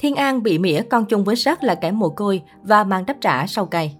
Thiên 0.00 0.14
An 0.14 0.42
bị 0.42 0.58
mỉa 0.58 0.82
con 0.90 1.04
chung 1.04 1.24
với 1.24 1.36
Sắc 1.36 1.62
là 1.62 1.74
kẻ 1.74 1.90
mồ 1.90 2.08
côi 2.08 2.42
và 2.62 2.84
mang 2.84 3.06
đáp 3.06 3.16
trả 3.20 3.46
sau 3.46 3.66
cay. 3.66 3.96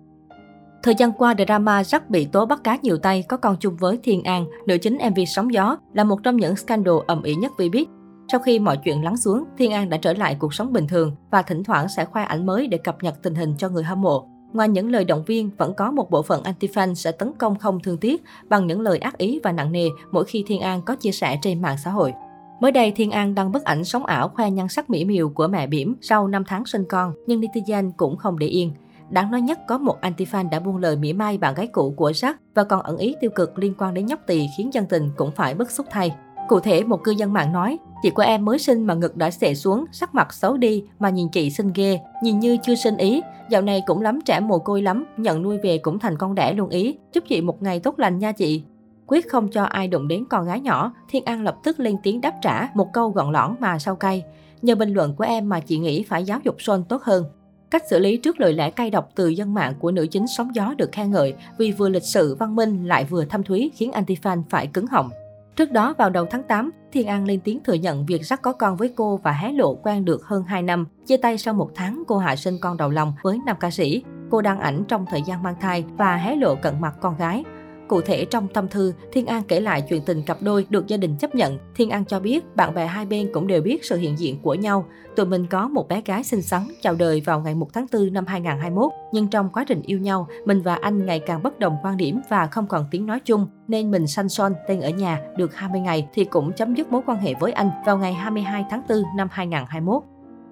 Thời 0.83 0.95
gian 0.95 1.13
qua, 1.13 1.35
drama 1.39 1.85
Sắc 1.85 2.11
bị 2.11 2.25
tố 2.25 2.47
bắt 2.47 2.65
cá 2.65 2.79
nhiều 2.83 2.99
tay 2.99 3.23
có 3.29 3.37
con 3.37 3.57
chung 3.61 3.77
với 3.77 3.99
Thiên 4.03 4.23
An, 4.23 4.47
nữ 4.67 4.79
chính 4.79 4.99
MV 5.11 5.21
Sóng 5.27 5.53
Gió, 5.53 5.77
là 5.93 6.05
một 6.05 6.23
trong 6.23 6.37
những 6.37 6.57
scandal 6.57 6.95
ầm 7.07 7.23
ĩ 7.23 7.35
nhất 7.35 7.53
Vbiz. 7.57 7.71
biết. 7.71 7.89
Sau 8.33 8.41
khi 8.41 8.59
mọi 8.59 8.77
chuyện 8.77 9.05
lắng 9.05 9.17
xuống, 9.17 9.45
Thiên 9.59 9.73
An 9.73 9.89
đã 9.89 9.97
trở 9.97 10.13
lại 10.13 10.37
cuộc 10.39 10.55
sống 10.55 10.73
bình 10.73 10.87
thường 10.87 11.17
và 11.31 11.43
thỉnh 11.43 11.65
thoảng 11.65 11.89
sẽ 11.89 12.05
khoe 12.05 12.23
ảnh 12.23 12.47
mới 12.47 12.67
để 12.67 12.79
cập 12.79 13.03
nhật 13.03 13.15
tình 13.23 13.35
hình 13.35 13.55
cho 13.59 13.69
người 13.69 13.85
hâm 13.85 14.01
mộ. 14.01 14.29
Ngoài 14.53 14.69
những 14.69 14.91
lời 14.91 15.05
động 15.05 15.25
viên, 15.25 15.51
vẫn 15.57 15.75
có 15.75 15.91
một 15.91 16.11
bộ 16.11 16.23
phận 16.23 16.43
anti-fan 16.43 16.95
sẽ 16.95 17.13
tấn 17.13 17.33
công 17.39 17.59
không 17.59 17.81
thương 17.81 17.99
tiếc 17.99 18.23
bằng 18.49 18.67
những 18.67 18.81
lời 18.81 18.99
ác 18.99 19.19
ý 19.19 19.41
và 19.43 19.53
nặng 19.53 19.73
nề 19.73 19.89
mỗi 20.11 20.25
khi 20.25 20.45
Thiên 20.47 20.61
An 20.61 20.83
có 20.83 20.97
chia 20.97 21.13
sẻ 21.13 21.39
trên 21.43 21.63
mạng 21.63 21.77
xã 21.85 21.91
hội. 21.91 22.13
Mới 22.61 22.73
đây, 22.73 22.93
Thiên 22.97 23.11
An 23.11 23.35
đăng 23.35 23.53
bức 23.53 23.65
ảnh 23.65 23.85
sống 23.85 24.07
ảo 24.07 24.29
khoe 24.29 24.51
nhan 24.51 24.69
sắc 24.69 24.91
mỹ 24.91 25.05
miều 25.05 25.29
của 25.29 25.47
mẹ 25.47 25.67
bỉm 25.67 25.97
sau 26.01 26.29
5 26.29 26.45
tháng 26.47 26.67
sinh 26.67 26.85
con, 26.89 27.13
nhưng 27.27 27.41
netizen 27.41 27.91
cũng 27.97 28.17
không 28.17 28.39
để 28.39 28.47
yên. 28.47 28.73
Đáng 29.11 29.31
nói 29.31 29.41
nhất 29.41 29.59
có 29.69 29.79
một 29.79 30.01
anti-fan 30.01 30.51
đã 30.51 30.61
buông 30.61 30.77
lời 30.77 30.97
mỉa 30.97 31.13
mai 31.13 31.39
bạn 31.39 31.55
gái 31.55 31.67
cũ 31.67 31.95
của 31.97 32.11
Jack 32.11 32.35
và 32.55 32.65
còn 32.65 32.83
ẩn 32.83 32.97
ý 32.97 33.15
tiêu 33.21 33.31
cực 33.35 33.59
liên 33.59 33.75
quan 33.79 33.95
đến 33.95 34.07
nhóc 34.07 34.21
tỳ 34.27 34.47
khiến 34.57 34.75
dân 34.75 34.87
tình 34.87 35.11
cũng 35.17 35.31
phải 35.31 35.55
bức 35.55 35.71
xúc 35.71 35.87
thay. 35.91 36.15
Cụ 36.49 36.61
thể, 36.61 36.85
một 36.85 37.05
cư 37.05 37.11
dân 37.11 37.33
mạng 37.33 37.53
nói, 37.53 37.79
chị 38.03 38.11
của 38.11 38.23
em 38.23 38.45
mới 38.45 38.59
sinh 38.59 38.87
mà 38.87 38.95
ngực 38.95 39.17
đã 39.17 39.31
xệ 39.31 39.55
xuống, 39.55 39.85
sắc 39.93 40.15
mặt 40.15 40.33
xấu 40.33 40.57
đi 40.57 40.85
mà 40.99 41.11
nhìn 41.11 41.29
chị 41.29 41.51
xinh 41.51 41.71
ghê, 41.75 42.01
nhìn 42.23 42.41
như 42.41 42.57
chưa 42.63 42.75
sinh 42.75 42.97
ý. 42.97 43.21
Dạo 43.51 43.63
này 43.63 43.83
cũng 43.87 44.03
lắm 44.03 44.21
trẻ 44.25 44.41
mồ 44.41 44.59
côi 44.59 44.83
lắm, 44.83 45.05
nhận 45.17 45.43
nuôi 45.43 45.59
về 45.59 45.79
cũng 45.79 45.99
thành 45.99 46.19
con 46.19 46.35
đẻ 46.35 46.53
luôn 46.53 46.69
ý. 46.69 46.99
Chúc 47.13 47.25
chị 47.29 47.41
một 47.41 47.63
ngày 47.63 47.81
tốt 47.81 47.99
lành 47.99 48.19
nha 48.19 48.33
chị. 48.33 48.65
Quyết 49.11 49.29
không 49.29 49.49
cho 49.49 49.65
ai 49.65 49.89
đụng 49.89 50.09
đến 50.09 50.25
con 50.31 50.47
gái 50.47 50.61
nhỏ, 50.61 50.93
Thiên 51.09 51.25
An 51.25 51.43
lập 51.43 51.57
tức 51.65 51.81
lên 51.81 51.97
tiếng 52.03 52.21
đáp 52.21 52.35
trả 52.43 52.69
một 52.75 52.93
câu 52.93 53.11
gọn 53.11 53.33
lõn 53.33 53.55
mà 53.61 53.79
sau 53.79 53.97
cay. 53.97 54.25
Nhờ 54.63 54.75
bình 54.75 54.93
luận 54.93 55.15
của 55.15 55.25
em 55.25 55.49
mà 55.49 55.61
chị 55.61 55.79
nghĩ 55.79 56.03
phải 56.03 56.25
giáo 56.25 56.41
dục 56.45 56.57
Son 56.59 56.85
tốt 56.89 57.03
hơn. 57.03 57.25
Cách 57.71 57.83
xử 57.91 57.99
lý 57.99 58.17
trước 58.17 58.41
lời 58.41 58.53
lẽ 58.53 58.71
cay 58.71 58.91
độc 58.91 59.09
từ 59.15 59.29
dân 59.29 59.55
mạng 59.55 59.75
của 59.79 59.91
nữ 59.91 60.07
chính 60.11 60.27
sóng 60.27 60.55
gió 60.55 60.75
được 60.79 60.93
khen 60.93 61.11
ngợi 61.11 61.35
vì 61.59 61.73
vừa 61.73 61.89
lịch 61.89 62.03
sự 62.03 62.35
văn 62.35 62.57
minh 62.57 62.85
lại 62.85 63.05
vừa 63.05 63.25
thâm 63.25 63.43
thúy 63.43 63.71
khiến 63.75 63.91
anti-fan 63.91 64.43
phải 64.51 64.67
cứng 64.67 64.87
họng. 64.87 65.11
Trước 65.57 65.73
đó 65.73 65.95
vào 65.99 66.11
đầu 66.11 66.27
tháng 66.31 66.43
8, 66.43 66.71
Thiên 66.93 67.07
An 67.07 67.25
lên 67.25 67.41
tiếng 67.41 67.61
thừa 67.65 67.75
nhận 67.75 68.07
việc 68.07 68.27
rắc 68.27 68.43
có 68.43 68.53
con 68.53 68.77
với 68.77 68.93
cô 68.97 69.17
và 69.17 69.33
hé 69.33 69.53
lộ 69.53 69.75
quen 69.75 70.05
được 70.05 70.25
hơn 70.25 70.43
2 70.43 70.63
năm. 70.63 70.87
Chia 71.07 71.17
tay 71.17 71.39
sau 71.39 71.55
một 71.55 71.71
tháng, 71.75 72.03
cô 72.07 72.19
hạ 72.19 72.37
sinh 72.37 72.59
con 72.61 72.77
đầu 72.77 72.91
lòng 72.91 73.13
với 73.23 73.39
nam 73.47 73.57
ca 73.61 73.71
sĩ. 73.71 74.03
Cô 74.31 74.43
đăng 74.43 74.61
ảnh 74.61 74.85
trong 74.89 75.07
thời 75.11 75.23
gian 75.27 75.43
mang 75.43 75.55
thai 75.61 75.85
và 75.97 76.17
hé 76.17 76.37
lộ 76.37 76.55
cận 76.55 76.81
mặt 76.81 76.95
con 77.01 77.17
gái. 77.17 77.45
Cụ 77.91 78.01
thể 78.01 78.25
trong 78.25 78.49
tâm 78.49 78.69
thư, 78.69 78.93
Thiên 79.13 79.27
An 79.27 79.43
kể 79.49 79.61
lại 79.61 79.83
chuyện 79.89 80.03
tình 80.03 80.23
cặp 80.23 80.43
đôi 80.43 80.67
được 80.69 80.87
gia 80.87 80.97
đình 80.97 81.17
chấp 81.17 81.35
nhận. 81.35 81.59
Thiên 81.75 81.91
An 81.91 82.05
cho 82.05 82.21
biết 82.21 82.57
bạn 82.57 82.75
bè 82.75 82.87
hai 82.87 83.07
bên 83.07 83.31
cũng 83.33 83.47
đều 83.47 83.63
biết 83.63 83.85
sự 83.85 83.97
hiện 83.97 84.19
diện 84.19 84.39
của 84.43 84.55
nhau. 84.55 84.85
Tụi 85.17 85.27
mình 85.27 85.47
có 85.47 85.69
một 85.69 85.89
bé 85.89 86.03
gái 86.05 86.25
xinh 86.25 86.43
xắn 86.43 86.63
chào 86.83 86.95
đời 86.95 87.21
vào 87.21 87.41
ngày 87.41 87.55
1 87.55 87.73
tháng 87.73 87.87
4 87.93 88.13
năm 88.13 88.27
2021. 88.27 88.93
Nhưng 89.13 89.29
trong 89.29 89.49
quá 89.53 89.65
trình 89.69 89.83
yêu 89.83 89.99
nhau, 89.99 90.29
mình 90.45 90.63
và 90.63 90.75
anh 90.75 91.07
ngày 91.07 91.21
càng 91.21 91.43
bất 91.43 91.59
đồng 91.59 91.77
quan 91.83 91.97
điểm 91.97 92.21
và 92.29 92.47
không 92.47 92.67
còn 92.67 92.87
tiếng 92.91 93.07
nói 93.07 93.21
chung. 93.25 93.47
Nên 93.69 93.91
mình 93.91 94.07
sanh 94.07 94.29
son 94.29 94.53
tên 94.69 94.81
ở 94.81 94.91
nhà 94.91 95.21
được 95.37 95.55
20 95.55 95.81
ngày 95.81 96.09
thì 96.15 96.25
cũng 96.25 96.53
chấm 96.53 96.75
dứt 96.75 96.93
mối 96.93 97.03
quan 97.07 97.19
hệ 97.19 97.35
với 97.41 97.53
anh 97.53 97.71
vào 97.87 97.99
ngày 97.99 98.13
22 98.13 98.65
tháng 98.71 98.83
4 98.89 99.03
năm 99.17 99.29
2021. 99.31 100.03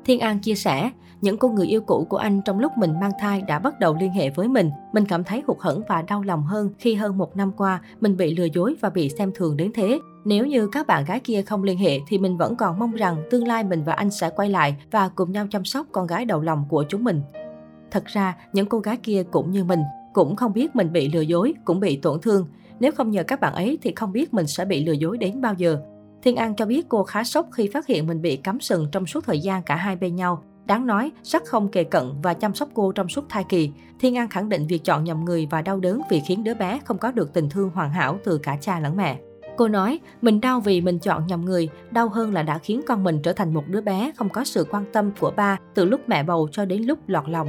Thiên 0.09 0.21
An 0.21 0.39
chia 0.39 0.55
sẻ, 0.55 0.91
những 1.21 1.39
cô 1.39 1.49
người 1.49 1.67
yêu 1.67 1.81
cũ 1.81 2.07
của 2.09 2.17
anh 2.17 2.41
trong 2.45 2.59
lúc 2.59 2.73
mình 2.79 3.01
mang 3.01 3.11
thai 3.21 3.43
đã 3.43 3.59
bắt 3.59 3.81
đầu 3.81 3.97
liên 4.01 4.13
hệ 4.13 4.31
với 4.31 4.49
mình. 4.49 4.71
Mình 4.93 5.05
cảm 5.05 5.25
thấy 5.25 5.43
hụt 5.47 5.57
hẫng 5.61 5.83
và 5.89 6.03
đau 6.03 6.23
lòng 6.23 6.43
hơn 6.43 6.71
khi 6.79 6.95
hơn 6.95 7.19
một 7.19 7.37
năm 7.37 7.53
qua 7.57 7.81
mình 8.01 8.17
bị 8.17 8.37
lừa 8.37 8.45
dối 8.45 8.75
và 8.81 8.91
bị 8.91 9.09
xem 9.09 9.33
thường 9.35 9.57
đến 9.57 9.71
thế. 9.75 9.99
Nếu 10.25 10.47
như 10.47 10.69
các 10.73 10.87
bạn 10.87 11.05
gái 11.05 11.21
kia 11.21 11.43
không 11.43 11.63
liên 11.63 11.79
hệ 11.79 11.99
thì 12.09 12.19
mình 12.19 12.37
vẫn 12.37 12.57
còn 12.57 12.79
mong 12.79 12.93
rằng 12.93 13.17
tương 13.31 13.47
lai 13.47 13.65
mình 13.65 13.83
và 13.85 13.93
anh 13.93 14.11
sẽ 14.11 14.31
quay 14.37 14.49
lại 14.49 14.77
và 14.91 15.09
cùng 15.09 15.33
nhau 15.33 15.47
chăm 15.51 15.65
sóc 15.65 15.87
con 15.93 16.07
gái 16.07 16.25
đầu 16.25 16.41
lòng 16.41 16.65
của 16.69 16.85
chúng 16.89 17.05
mình. 17.05 17.23
Thật 17.91 18.05
ra, 18.07 18.37
những 18.53 18.67
cô 18.67 18.79
gái 18.79 18.97
kia 18.97 19.23
cũng 19.31 19.51
như 19.51 19.65
mình, 19.65 19.81
cũng 20.13 20.37
không 20.37 20.53
biết 20.53 20.77
mình 20.77 20.93
bị 20.93 21.09
lừa 21.13 21.21
dối, 21.21 21.55
cũng 21.65 21.81
bị 21.81 21.97
tổn 21.97 22.21
thương. 22.21 22.47
Nếu 22.81 22.93
không 22.93 23.11
nhờ 23.11 23.23
các 23.23 23.41
bạn 23.41 23.55
ấy 23.55 23.79
thì 23.83 23.93
không 23.97 24.13
biết 24.13 24.35
mình 24.35 24.47
sẽ 24.47 24.65
bị 24.65 24.85
lừa 24.85 24.93
dối 24.93 25.19
đến 25.19 25.41
bao 25.41 25.55
giờ. 25.55 25.81
Thiên 26.23 26.37
An 26.37 26.55
cho 26.57 26.67
biết 26.67 26.87
cô 26.89 27.03
khá 27.03 27.25
sốc 27.25 27.49
khi 27.53 27.71
phát 27.73 27.87
hiện 27.87 28.07
mình 28.07 28.23
bị 28.23 28.37
cắm 28.37 28.61
sừng 28.61 28.87
trong 28.93 29.07
suốt 29.07 29.25
thời 29.25 29.41
gian 29.41 29.63
cả 29.63 29.77
hai 29.77 29.97
bên 29.97 30.17
nhau. 30.17 30.43
Đáng 30.67 30.87
nói, 30.87 31.13
sắc 31.23 31.45
không 31.45 31.69
kề 31.69 31.85
cận 31.85 32.13
và 32.23 32.35
chăm 32.35 32.55
sóc 32.55 32.69
cô 32.75 32.93
trong 32.93 33.09
suốt 33.09 33.25
thai 33.29 33.45
kỳ. 33.49 33.71
Thiên 34.01 34.17
An 34.17 34.29
khẳng 34.29 34.49
định 34.49 34.67
việc 34.67 34.85
chọn 34.85 35.05
nhầm 35.05 35.25
người 35.25 35.49
và 35.51 35.63
đau 35.63 35.81
đớn 35.81 36.01
vì 36.11 36.21
khiến 36.21 36.45
đứa 36.45 36.55
bé 36.55 36.81
không 36.85 36.99
có 36.99 37.13
được 37.13 37.33
tình 37.33 37.49
thương 37.51 37.71
hoàn 37.75 37.91
hảo 37.91 38.19
từ 38.25 38.39
cả 38.39 38.57
cha 38.61 38.81
lẫn 38.81 38.97
mẹ. 38.97 39.19
Cô 39.57 39.69
nói, 39.69 40.01
mình 40.23 40.41
đau 40.41 40.61
vì 40.61 40.81
mình 40.81 40.99
chọn 40.99 41.27
nhầm 41.27 41.45
người, 41.45 41.69
đau 41.91 42.09
hơn 42.09 42.35
là 42.35 42.43
đã 42.43 42.59
khiến 42.59 42.81
con 42.87 43.05
mình 43.05 43.21
trở 43.23 43.33
thành 43.33 43.55
một 43.55 43.65
đứa 43.67 43.81
bé 43.81 44.13
không 44.17 44.29
có 44.29 44.45
sự 44.45 44.67
quan 44.71 44.85
tâm 44.93 45.11
của 45.21 45.33
ba 45.37 45.59
từ 45.75 45.85
lúc 45.85 46.01
mẹ 46.07 46.23
bầu 46.23 46.49
cho 46.53 46.65
đến 46.65 46.83
lúc 46.83 46.99
lọt 47.07 47.29
lòng. 47.29 47.49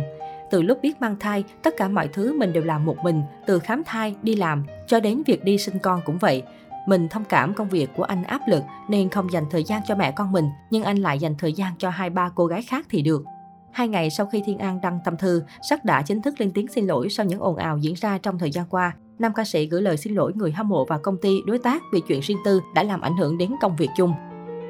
Từ 0.52 0.62
lúc 0.62 0.80
biết 0.82 1.02
mang 1.02 1.16
thai, 1.20 1.44
tất 1.64 1.74
cả 1.78 1.88
mọi 1.88 2.08
thứ 2.08 2.38
mình 2.38 2.54
đều 2.54 2.64
làm 2.64 2.86
một 2.86 2.98
mình, 3.04 3.22
từ 3.46 3.60
khám 3.60 3.84
thai, 3.86 4.16
đi 4.22 4.36
làm, 4.36 4.66
cho 4.88 5.00
đến 5.00 5.24
việc 5.26 5.44
đi 5.44 5.58
sinh 5.58 5.80
con 5.80 6.02
cũng 6.06 6.18
vậy. 6.18 6.44
Mình 6.88 7.08
thông 7.08 7.26
cảm 7.26 7.54
công 7.54 7.70
việc 7.70 7.90
của 7.96 8.04
anh 8.04 8.24
áp 8.24 8.42
lực 8.48 8.64
nên 8.90 9.10
không 9.10 9.32
dành 9.32 9.46
thời 9.52 9.64
gian 9.64 9.82
cho 9.88 9.96
mẹ 9.96 10.12
con 10.12 10.32
mình, 10.32 10.46
nhưng 10.70 10.84
anh 10.84 10.98
lại 10.98 11.20
dành 11.20 11.36
thời 11.38 11.54
gian 11.54 11.74
cho 11.78 11.90
hai 11.90 12.10
ba 12.10 12.30
cô 12.36 12.46
gái 12.46 12.62
khác 12.62 12.86
thì 12.90 13.02
được. 13.02 13.24
Hai 13.72 13.88
ngày 13.88 14.10
sau 14.10 14.26
khi 14.26 14.44
Thiên 14.46 14.58
An 14.58 14.82
đăng 14.82 15.00
tâm 15.06 15.18
thư, 15.18 15.44
Sắc 15.70 15.86
đã 15.86 16.02
chính 16.02 16.22
thức 16.22 16.42
lên 16.42 16.52
tiếng 16.52 16.68
xin 16.68 16.88
lỗi 16.88 17.10
sau 17.10 17.26
những 17.26 17.40
ồn 17.40 17.56
ào 17.56 17.78
diễn 17.78 17.94
ra 17.94 18.18
trong 18.18 18.40
thời 18.40 18.52
gian 18.52 18.66
qua. 18.70 18.94
Nam 19.20 19.34
ca 19.34 19.44
sĩ 19.44 19.66
gửi 19.66 19.82
lời 19.82 19.98
xin 19.98 20.16
lỗi 20.16 20.32
người 20.36 20.52
hâm 20.52 20.70
mộ 20.70 20.86
và 20.86 20.98
công 20.98 21.18
ty 21.22 21.38
đối 21.46 21.60
tác 21.60 21.84
vì 21.94 22.02
chuyện 22.08 22.20
riêng 22.20 22.38
tư 22.46 22.62
đã 22.76 22.84
làm 22.84 23.02
ảnh 23.02 23.18
hưởng 23.18 23.38
đến 23.38 23.56
công 23.62 23.76
việc 23.76 23.90
chung. 23.98 24.14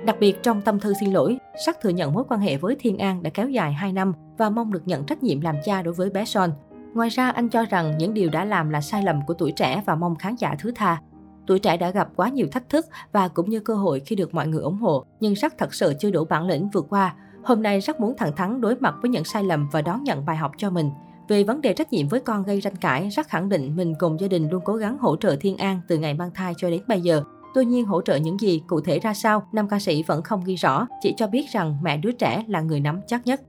Đặc 0.05 0.15
biệt 0.19 0.43
trong 0.43 0.61
tâm 0.61 0.79
thư 0.79 0.93
xin 0.99 1.11
lỗi, 1.11 1.37
Sắc 1.65 1.81
thừa 1.81 1.89
nhận 1.89 2.13
mối 2.13 2.23
quan 2.29 2.39
hệ 2.39 2.57
với 2.57 2.75
Thiên 2.79 2.97
An 2.97 3.23
đã 3.23 3.29
kéo 3.29 3.49
dài 3.49 3.73
2 3.73 3.93
năm 3.93 4.13
và 4.37 4.49
mong 4.49 4.73
được 4.73 4.87
nhận 4.87 5.05
trách 5.05 5.23
nhiệm 5.23 5.41
làm 5.41 5.55
cha 5.65 5.81
đối 5.81 5.93
với 5.93 6.09
bé 6.09 6.25
Son. 6.25 6.51
Ngoài 6.93 7.09
ra, 7.09 7.29
anh 7.29 7.49
cho 7.49 7.65
rằng 7.65 7.97
những 7.97 8.13
điều 8.13 8.29
đã 8.29 8.45
làm 8.45 8.69
là 8.69 8.81
sai 8.81 9.03
lầm 9.03 9.19
của 9.27 9.33
tuổi 9.33 9.51
trẻ 9.51 9.83
và 9.85 9.95
mong 9.95 10.15
khán 10.15 10.35
giả 10.35 10.55
thứ 10.59 10.71
tha. 10.75 11.01
Tuổi 11.47 11.59
trẻ 11.59 11.77
đã 11.77 11.89
gặp 11.89 12.09
quá 12.15 12.29
nhiều 12.29 12.47
thách 12.51 12.69
thức 12.69 12.85
và 13.11 13.27
cũng 13.27 13.49
như 13.49 13.59
cơ 13.59 13.75
hội 13.75 13.99
khi 14.05 14.15
được 14.15 14.33
mọi 14.33 14.47
người 14.47 14.61
ủng 14.61 14.77
hộ, 14.77 15.05
nhưng 15.19 15.35
Sắc 15.35 15.57
thật 15.57 15.73
sự 15.73 15.93
chưa 15.99 16.11
đủ 16.11 16.25
bản 16.25 16.47
lĩnh 16.47 16.69
vượt 16.69 16.85
qua. 16.89 17.15
Hôm 17.43 17.63
nay 17.63 17.81
Sắc 17.81 17.99
muốn 17.99 18.17
thẳng 18.17 18.35
thắn 18.35 18.61
đối 18.61 18.75
mặt 18.75 18.95
với 19.01 19.09
những 19.09 19.23
sai 19.23 19.43
lầm 19.43 19.69
và 19.71 19.81
đón 19.81 20.03
nhận 20.03 20.25
bài 20.25 20.37
học 20.37 20.51
cho 20.57 20.69
mình. 20.69 20.89
Về 21.27 21.43
vấn 21.43 21.61
đề 21.61 21.73
trách 21.73 21.93
nhiệm 21.93 22.07
với 22.07 22.19
con 22.19 22.43
gây 22.43 22.61
tranh 22.61 22.75
cãi, 22.75 23.11
Sắc 23.11 23.29
khẳng 23.29 23.49
định 23.49 23.75
mình 23.75 23.93
cùng 23.99 24.19
gia 24.19 24.27
đình 24.27 24.49
luôn 24.49 24.61
cố 24.65 24.75
gắng 24.75 24.97
hỗ 24.97 25.15
trợ 25.15 25.35
Thiên 25.39 25.57
An 25.57 25.81
từ 25.87 25.97
ngày 25.97 26.13
mang 26.13 26.31
thai 26.33 26.53
cho 26.57 26.69
đến 26.69 26.81
bây 26.87 27.01
giờ. 27.01 27.23
Tuy 27.53 27.65
nhiên 27.65 27.85
hỗ 27.85 28.01
trợ 28.01 28.15
những 28.15 28.39
gì, 28.39 28.61
cụ 28.67 28.81
thể 28.81 28.99
ra 28.99 29.13
sao, 29.13 29.47
nam 29.51 29.67
ca 29.69 29.79
sĩ 29.79 30.03
vẫn 30.03 30.21
không 30.21 30.43
ghi 30.43 30.55
rõ, 30.55 30.87
chỉ 31.01 31.13
cho 31.17 31.27
biết 31.27 31.45
rằng 31.51 31.77
mẹ 31.81 31.97
đứa 31.97 32.11
trẻ 32.11 32.43
là 32.47 32.61
người 32.61 32.79
nắm 32.79 33.01
chắc 33.07 33.27
nhất. 33.27 33.41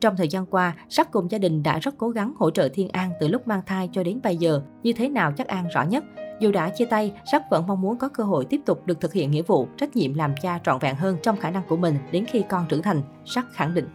Trong 0.00 0.16
thời 0.16 0.28
gian 0.28 0.46
qua, 0.46 0.76
Sắc 0.88 1.12
cùng 1.12 1.30
gia 1.30 1.38
đình 1.38 1.62
đã 1.62 1.78
rất 1.78 1.94
cố 1.98 2.08
gắng 2.08 2.34
hỗ 2.36 2.50
trợ 2.50 2.68
Thiên 2.74 2.88
An 2.88 3.10
từ 3.20 3.28
lúc 3.28 3.48
mang 3.48 3.62
thai 3.66 3.88
cho 3.92 4.02
đến 4.02 4.20
bây 4.22 4.36
giờ, 4.36 4.62
như 4.82 4.92
thế 4.92 5.08
nào 5.08 5.32
chắc 5.36 5.46
An 5.46 5.68
rõ 5.74 5.82
nhất. 5.82 6.04
Dù 6.40 6.52
đã 6.52 6.70
chia 6.70 6.84
tay, 6.84 7.12
Sắc 7.32 7.42
vẫn 7.50 7.66
mong 7.66 7.80
muốn 7.80 7.98
có 7.98 8.08
cơ 8.08 8.24
hội 8.24 8.44
tiếp 8.44 8.60
tục 8.66 8.86
được 8.86 9.00
thực 9.00 9.12
hiện 9.12 9.30
nghĩa 9.30 9.42
vụ, 9.42 9.68
trách 9.76 9.96
nhiệm 9.96 10.14
làm 10.14 10.34
cha 10.42 10.60
trọn 10.64 10.78
vẹn 10.78 10.94
hơn 10.96 11.16
trong 11.22 11.36
khả 11.36 11.50
năng 11.50 11.62
của 11.68 11.76
mình 11.76 11.98
đến 12.10 12.24
khi 12.24 12.44
con 12.48 12.66
trưởng 12.68 12.82
thành, 12.82 13.02
Sắc 13.24 13.46
khẳng 13.52 13.74
định. 13.74 13.88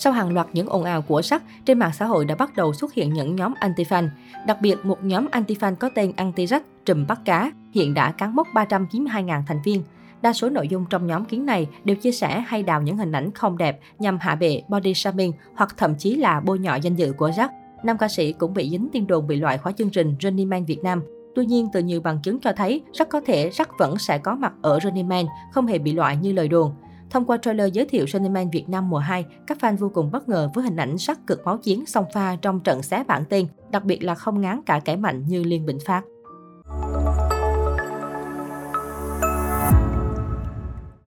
Sau 0.00 0.12
hàng 0.12 0.32
loạt 0.32 0.46
những 0.52 0.68
ồn 0.68 0.84
ào 0.84 1.02
của 1.02 1.22
Sắc, 1.22 1.42
trên 1.64 1.78
mạng 1.78 1.92
xã 1.92 2.06
hội 2.06 2.24
đã 2.24 2.34
bắt 2.34 2.56
đầu 2.56 2.72
xuất 2.72 2.94
hiện 2.94 3.12
những 3.12 3.36
nhóm 3.36 3.54
anti-fan. 3.60 4.08
Đặc 4.46 4.60
biệt, 4.60 4.84
một 4.84 5.04
nhóm 5.04 5.26
anti-fan 5.32 5.74
có 5.74 5.90
tên 5.94 6.12
Anti-Rách, 6.16 6.60
trùm 6.84 7.06
bắt 7.06 7.20
cá, 7.24 7.52
hiện 7.72 7.94
đã 7.94 8.12
cán 8.12 8.34
mốc 8.34 8.48
392.000 8.54 9.42
thành 9.46 9.60
viên. 9.64 9.82
Đa 10.22 10.32
số 10.32 10.50
nội 10.50 10.68
dung 10.68 10.84
trong 10.90 11.06
nhóm 11.06 11.24
kiến 11.24 11.46
này 11.46 11.68
đều 11.84 11.96
chia 11.96 12.12
sẻ 12.12 12.44
hay 12.46 12.62
đào 12.62 12.82
những 12.82 12.96
hình 12.96 13.12
ảnh 13.12 13.30
không 13.32 13.58
đẹp 13.58 13.80
nhằm 13.98 14.18
hạ 14.20 14.34
bệ, 14.34 14.62
body 14.68 14.94
shaming 14.94 15.32
hoặc 15.54 15.74
thậm 15.76 15.94
chí 15.94 16.16
là 16.16 16.40
bôi 16.40 16.58
nhọ 16.58 16.74
danh 16.74 16.94
dự 16.94 17.12
của 17.12 17.28
Jack. 17.28 17.48
Nam 17.82 17.98
ca 17.98 18.08
sĩ 18.08 18.32
cũng 18.32 18.54
bị 18.54 18.70
dính 18.70 18.88
tin 18.92 19.06
đồn 19.06 19.26
bị 19.26 19.36
loại 19.36 19.58
khỏi 19.58 19.72
chương 19.72 19.90
trình 19.90 20.16
Running 20.20 20.48
Man 20.48 20.64
Việt 20.64 20.82
Nam. 20.82 21.02
Tuy 21.34 21.46
nhiên, 21.46 21.68
từ 21.72 21.80
nhiều 21.80 22.00
bằng 22.00 22.18
chứng 22.22 22.40
cho 22.40 22.52
thấy, 22.52 22.82
rất 22.92 23.08
có 23.08 23.20
thể 23.26 23.50
Jack 23.50 23.66
vẫn 23.78 23.98
sẽ 23.98 24.18
có 24.18 24.34
mặt 24.34 24.52
ở 24.62 24.78
Running 24.82 25.08
Man, 25.08 25.26
không 25.52 25.66
hề 25.66 25.78
bị 25.78 25.92
loại 25.92 26.16
như 26.16 26.32
lời 26.32 26.48
đồn. 26.48 26.72
Thông 27.10 27.24
qua 27.24 27.36
trailer 27.36 27.72
giới 27.72 27.86
thiệu 27.86 28.06
Running 28.08 28.32
Man 28.32 28.50
Việt 28.50 28.68
Nam 28.68 28.90
mùa 28.90 28.98
2, 28.98 29.26
các 29.46 29.58
fan 29.60 29.76
vô 29.76 29.90
cùng 29.94 30.10
bất 30.10 30.28
ngờ 30.28 30.50
với 30.54 30.64
hình 30.64 30.76
ảnh 30.76 30.98
sắc 30.98 31.26
cực 31.26 31.44
máu 31.44 31.58
chiến 31.58 31.86
song 31.86 32.04
pha 32.14 32.36
trong 32.42 32.60
trận 32.60 32.82
xé 32.82 33.04
bảng 33.04 33.24
tên, 33.24 33.46
đặc 33.70 33.84
biệt 33.84 34.02
là 34.02 34.14
không 34.14 34.40
ngán 34.40 34.60
cả 34.66 34.80
kẻ 34.84 34.96
mạnh 34.96 35.24
như 35.28 35.44
Liên 35.44 35.66
Bình 35.66 35.78
Phát. 35.86 36.04